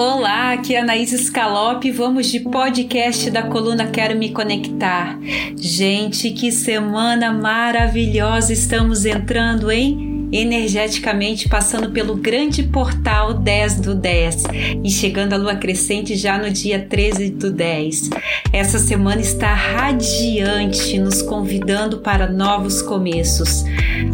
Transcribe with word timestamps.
Olá, 0.00 0.52
aqui 0.52 0.76
é 0.76 0.78
a 0.78 0.82
Anaís 0.82 1.10
Scalope. 1.10 1.90
Vamos 1.90 2.28
de 2.28 2.38
podcast 2.38 3.28
da 3.32 3.42
coluna 3.42 3.88
Quero 3.88 4.16
Me 4.16 4.30
Conectar. 4.30 5.18
Gente, 5.56 6.30
que 6.30 6.52
semana 6.52 7.32
maravilhosa 7.32 8.52
estamos 8.52 9.04
entrando, 9.04 9.72
hein? 9.72 10.07
Energeticamente 10.32 11.48
passando 11.48 11.90
pelo 11.90 12.16
grande 12.16 12.62
portal 12.62 13.34
10 13.34 13.80
do 13.80 13.94
10 13.94 14.44
e 14.84 14.90
chegando 14.90 15.32
à 15.32 15.36
lua 15.36 15.56
crescente 15.56 16.16
já 16.16 16.38
no 16.38 16.50
dia 16.50 16.86
13 16.88 17.30
do 17.30 17.50
10. 17.50 18.10
Essa 18.52 18.78
semana 18.78 19.20
está 19.20 19.52
radiante, 19.54 20.98
nos 20.98 21.22
convidando 21.22 21.98
para 21.98 22.30
novos 22.30 22.82
começos, 22.82 23.64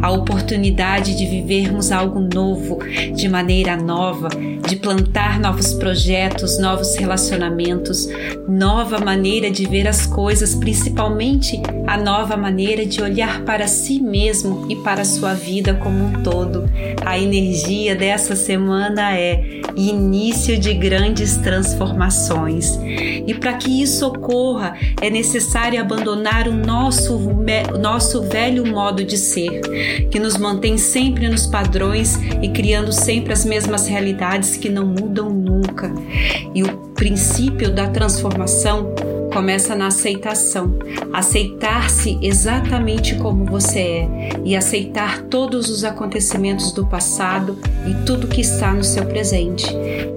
a 0.00 0.10
oportunidade 0.10 1.16
de 1.16 1.26
vivermos 1.26 1.92
algo 1.92 2.20
novo, 2.20 2.78
de 3.14 3.28
maneira 3.28 3.76
nova, 3.76 4.28
de 4.66 4.76
plantar 4.76 5.38
novos 5.38 5.74
projetos, 5.74 6.58
novos 6.58 6.96
relacionamentos, 6.96 8.08
nova 8.48 8.98
maneira 8.98 9.50
de 9.50 9.66
ver 9.66 9.86
as 9.86 10.06
coisas, 10.06 10.54
principalmente 10.54 11.60
a 11.86 11.96
nova 11.96 12.36
maneira 12.36 12.86
de 12.86 13.02
olhar 13.02 13.42
para 13.44 13.66
si 13.66 14.00
mesmo 14.00 14.66
e 14.70 14.76
para 14.76 15.02
a 15.02 15.04
sua 15.04 15.34
vida 15.34 15.74
como 15.74 16.03
um 16.04 16.22
todo. 16.22 16.68
A 17.04 17.18
energia 17.18 17.94
dessa 17.94 18.36
semana 18.36 19.16
é 19.16 19.60
início 19.76 20.58
de 20.58 20.74
grandes 20.74 21.36
transformações. 21.38 22.78
E 23.26 23.34
para 23.34 23.54
que 23.54 23.82
isso 23.82 24.06
ocorra, 24.06 24.76
é 25.00 25.10
necessário 25.10 25.80
abandonar 25.80 26.46
o 26.46 26.52
nosso, 26.52 27.18
nosso 27.80 28.22
velho 28.22 28.66
modo 28.66 29.04
de 29.04 29.16
ser, 29.16 29.60
que 30.10 30.18
nos 30.18 30.36
mantém 30.36 30.76
sempre 30.76 31.28
nos 31.28 31.46
padrões 31.46 32.18
e 32.42 32.48
criando 32.48 32.92
sempre 32.92 33.32
as 33.32 33.44
mesmas 33.44 33.86
realidades 33.86 34.56
que 34.56 34.68
não 34.68 34.86
mudam 34.86 35.30
nunca. 35.30 35.92
E 36.54 36.62
o 36.62 36.84
princípio 36.94 37.72
da 37.72 37.88
transformação 37.88 38.94
começa 39.34 39.74
na 39.74 39.88
aceitação. 39.88 40.78
Aceitar-se 41.12 42.16
exatamente 42.22 43.16
como 43.16 43.44
você 43.44 43.80
é 43.80 44.08
e 44.44 44.54
aceitar 44.54 45.22
todos 45.22 45.68
os 45.68 45.82
acontecimentos 45.82 46.70
do 46.70 46.86
passado 46.86 47.58
e 47.84 48.06
tudo 48.06 48.28
que 48.28 48.40
está 48.40 48.72
no 48.72 48.84
seu 48.84 49.04
presente. 49.04 49.66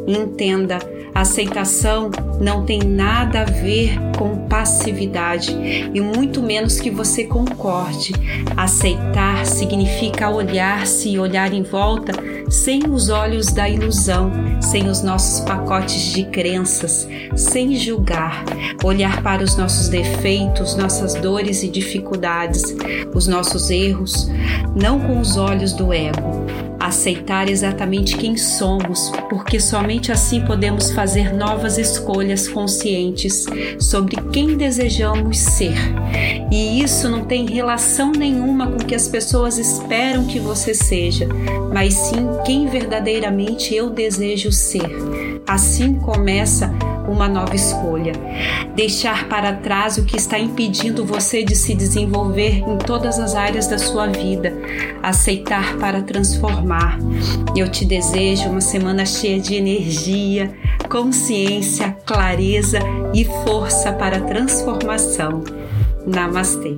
Entenda, 0.08 0.78
aceitação 1.22 2.12
não 2.40 2.66
tem 2.66 2.80
nada 2.80 3.42
a 3.42 3.46
ver 3.46 3.98
com 4.18 4.48
passividade 4.48 5.52
e 5.94 6.00
muito 6.00 6.42
menos 6.42 6.80
que 6.80 6.90
você 6.90 7.24
concorde. 7.24 8.14
Aceitar 8.56 9.46
significa 9.46 10.30
olhar-se 10.30 11.10
e 11.10 11.20
olhar 11.20 11.54
em 11.54 11.64
volta 11.64 12.14
sem 12.50 12.90
os 12.90 13.10
olhos 13.10 13.48
da 13.48 13.68
ilusão, 13.68 14.32
sem 14.62 14.88
os 14.88 15.02
nossos 15.02 15.42
pacotes 15.42 16.14
de 16.14 16.24
crenças, 16.26 17.08
sem 17.36 17.76
julgar, 17.76 18.44
olhar 18.84 19.22
para 19.22 19.44
os 19.44 19.56
nossos 19.58 19.90
defeitos, 19.90 20.76
nossas 20.76 21.16
dores 21.16 21.64
e 21.64 21.68
dificuldades, 21.68 22.76
os 23.14 23.28
nossos 23.28 23.70
erros, 23.70 24.30
não 24.76 25.00
com 25.00 25.20
os 25.20 25.36
olhos 25.36 25.74
do 25.74 25.92
ego 25.92 26.67
aceitar 26.88 27.50
exatamente 27.50 28.18
quem 28.18 28.38
somos, 28.38 29.12
porque 29.30 29.60
somente 29.60 30.12
assim 30.12 30.42
podemos 30.42 30.92
fazer 30.92 31.34
novas 31.34 31.78
escolhas 31.78 32.48
conscientes 32.48 33.46
sobre 33.80 34.16
quem 34.32 34.58
desejamos 34.58 35.38
ser. 35.38 35.76
E 36.52 36.82
isso 36.82 37.10
não 37.10 37.26
tem 37.26 37.46
relação 37.46 38.12
nenhuma 38.12 38.68
com 38.68 38.78
o 38.78 38.86
que 38.86 38.96
as 38.96 39.08
pessoas 39.08 39.58
esperam 39.58 40.26
que 40.26 40.40
você 40.40 40.74
seja, 40.74 41.28
mas 41.74 41.94
sim 41.94 42.28
quem 42.46 42.68
verdadeiramente 42.68 43.76
eu 43.76 43.90
desejo 43.90 44.52
ser. 44.52 44.90
Assim 45.46 45.96
começa 45.96 46.74
uma 47.08 47.28
nova 47.28 47.56
escolha. 47.56 48.14
Deixar 48.76 49.28
para 49.28 49.54
trás 49.54 49.98
o 49.98 50.06
que 50.06 50.18
está 50.18 50.38
impedindo 50.38 51.06
você 51.06 51.44
de 51.44 51.56
se 51.56 51.74
desenvolver 51.74 52.60
em 52.60 52.78
todas 52.78 53.20
as 53.20 53.36
áreas 53.36 53.68
da 53.68 53.78
sua 53.78 54.08
vida. 54.08 54.54
Aceitar 55.02 55.78
para 55.78 56.02
transformar. 56.02 57.00
Eu 57.56 57.70
te 57.70 57.86
desejo 57.86 58.50
uma 58.50 58.62
semana 58.62 59.06
cheia 59.06 59.40
de 59.40 59.56
energia, 59.56 60.54
consciência, 60.90 61.96
clareza 62.06 62.80
e 63.14 63.26
força 63.26 63.92
para 63.94 64.18
a 64.18 64.22
transformação. 64.22 65.44
Namastê. 66.06 66.78